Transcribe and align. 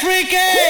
freaky. 0.00 0.69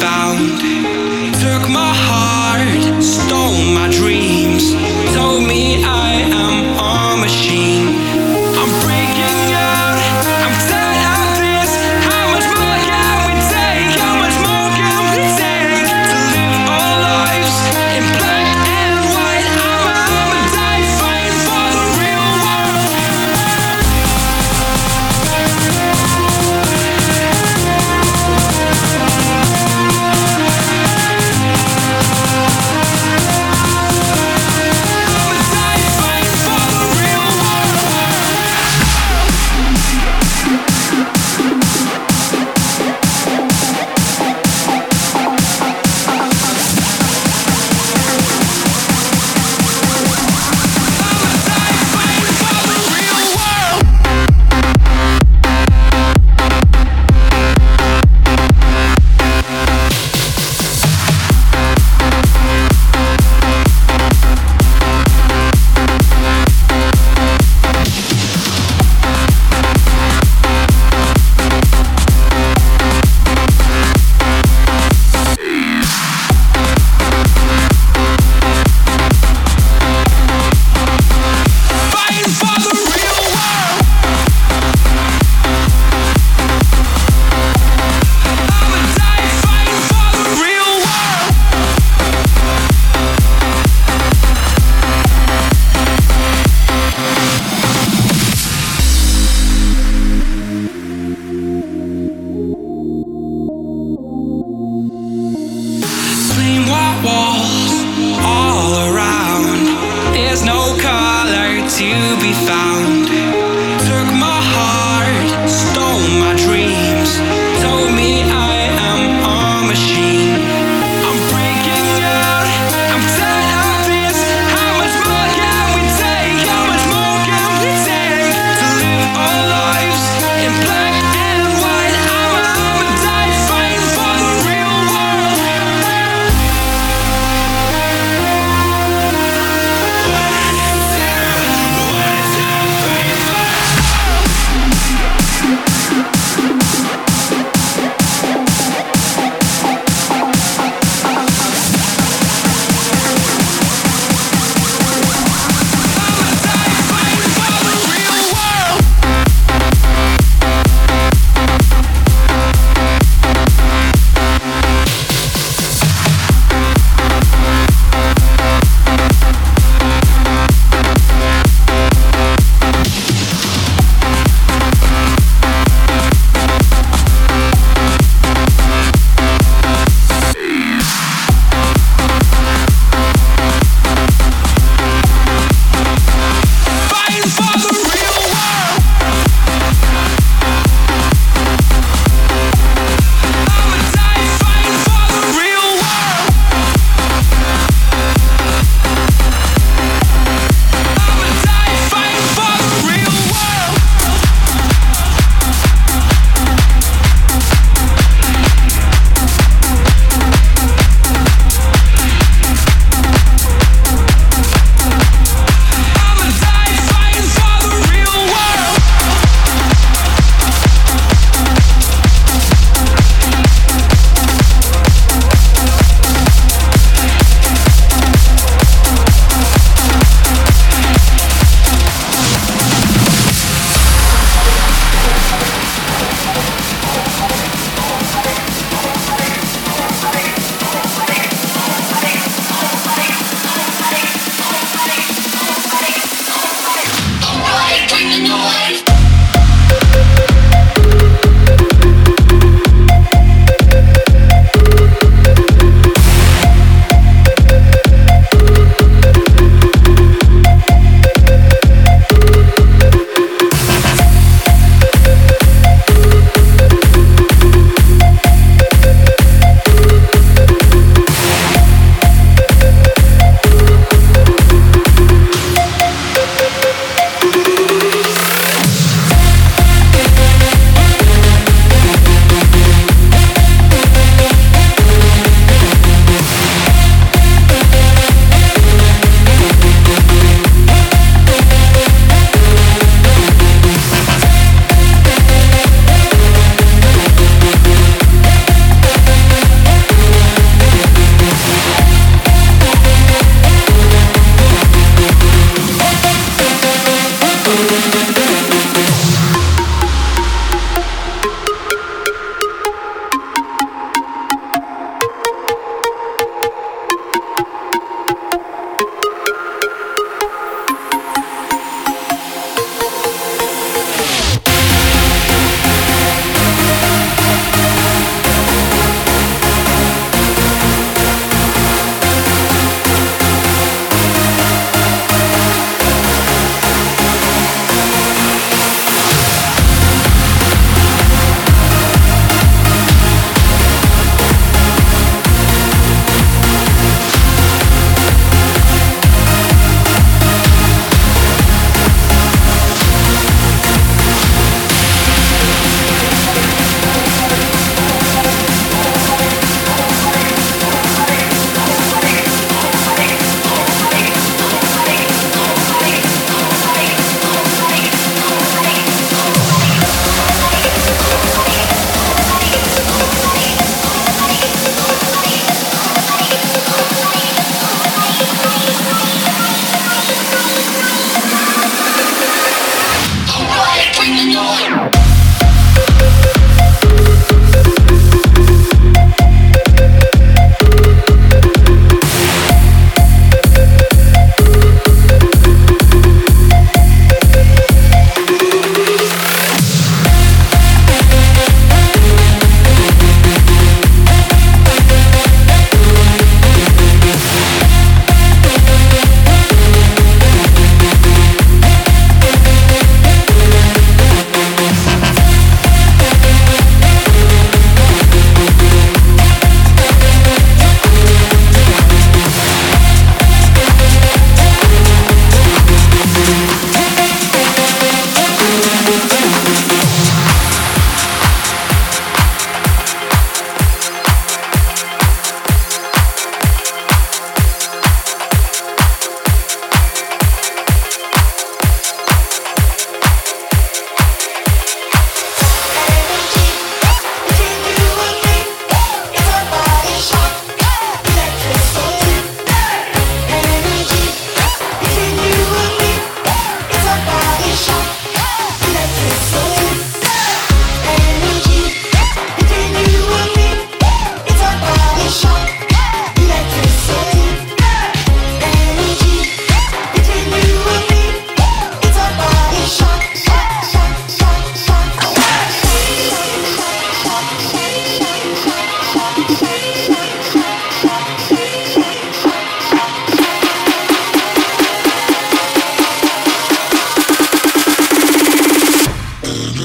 found 0.00 0.67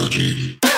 energy. 0.04 0.73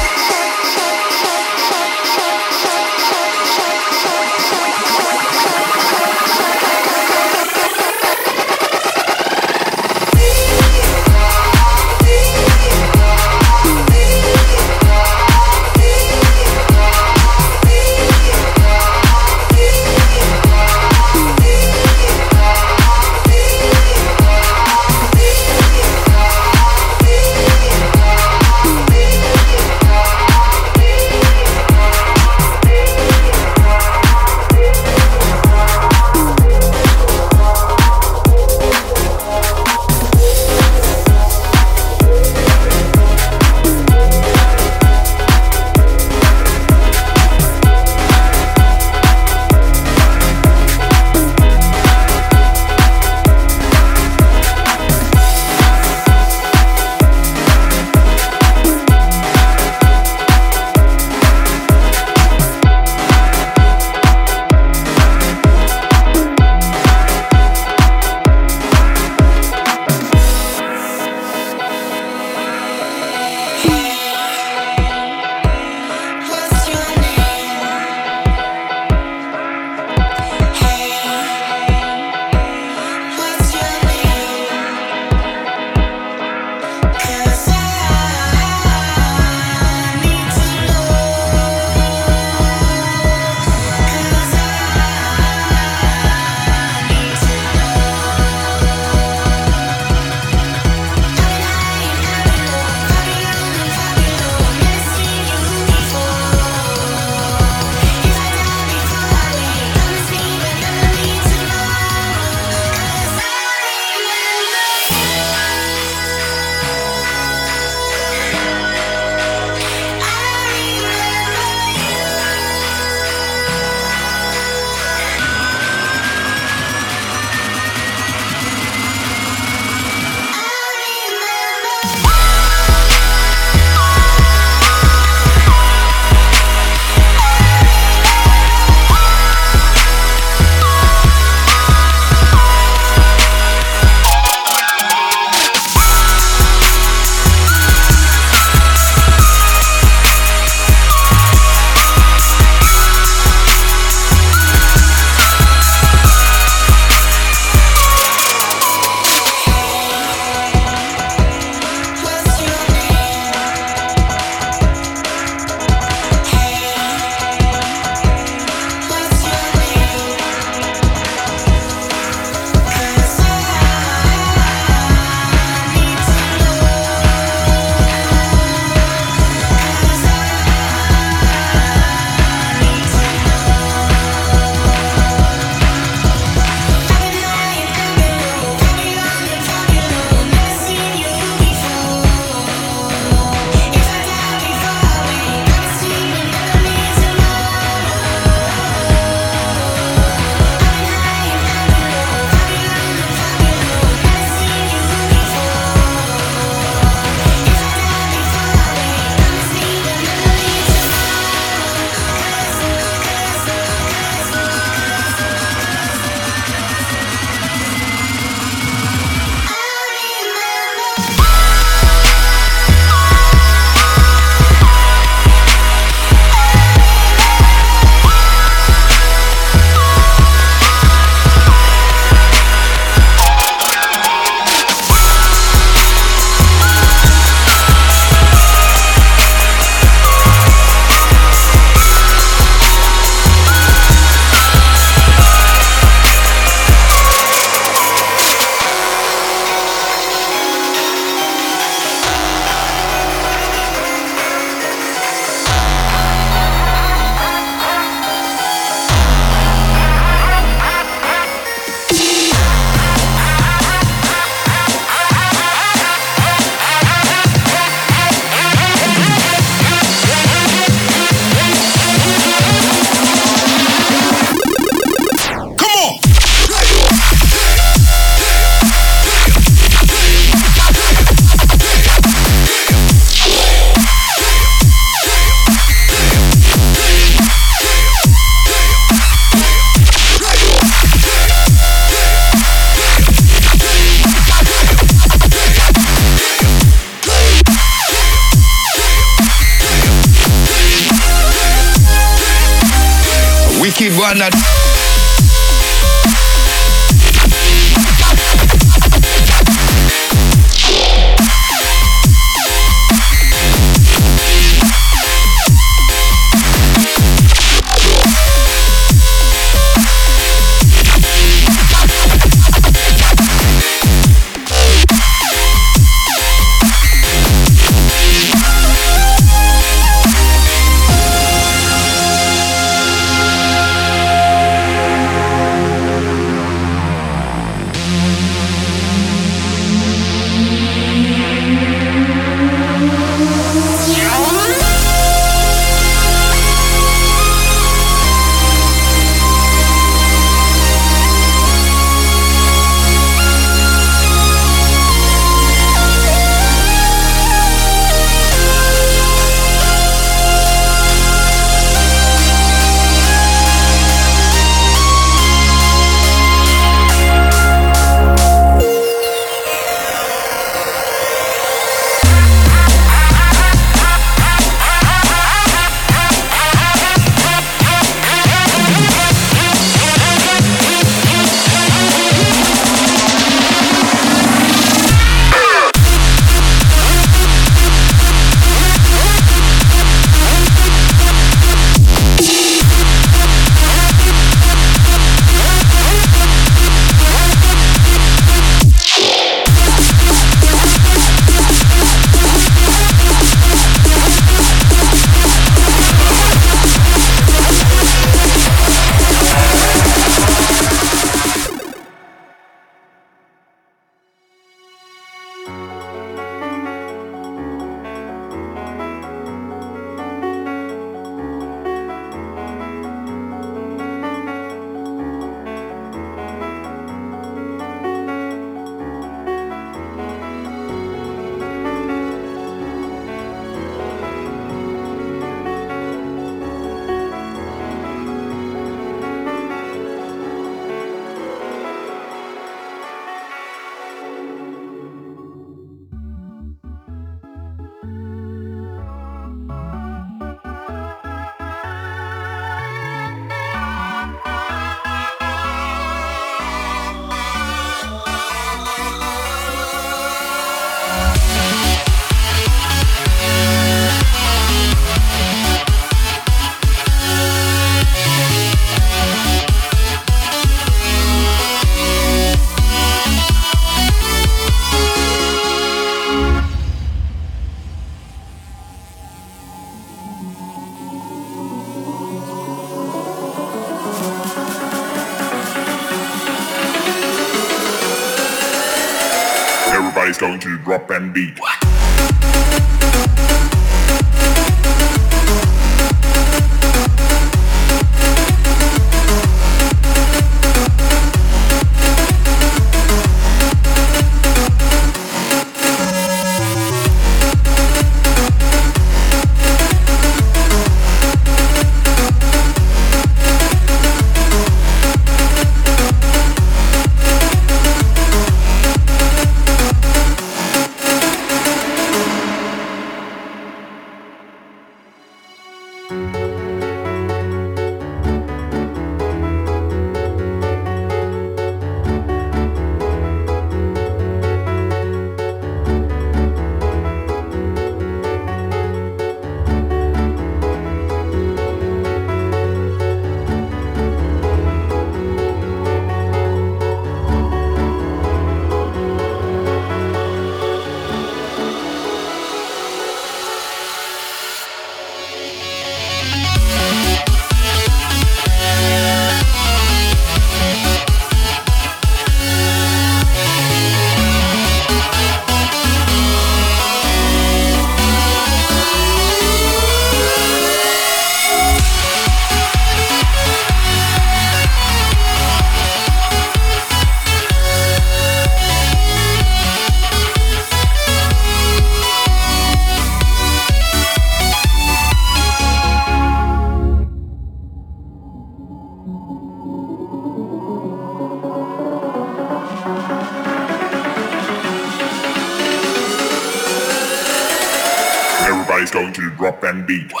Beat. 599.71 600.00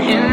In 0.00 0.25